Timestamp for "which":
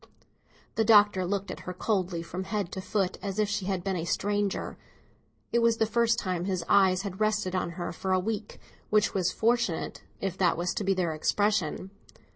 8.89-9.13